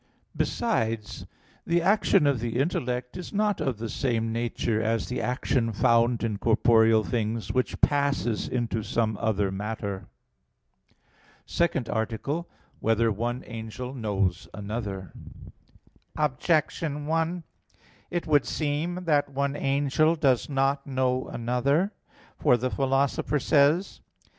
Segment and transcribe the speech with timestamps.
[0.35, 1.27] Besides
[1.63, 6.23] the action of the intellect is not of the same nature as the action found
[6.23, 10.07] in corporeal things, which passes into some other matter._______________________
[11.45, 12.49] SECOND ARTICLE [I, Q.
[12.49, 12.79] 56, Art.
[12.79, 15.13] 2] Whether One Angel Knows Another?
[16.17, 17.43] Objection 1:
[18.09, 21.91] It would seem that one angel does not know another.
[22.39, 24.29] For the Philosopher says (De Anima iii, text.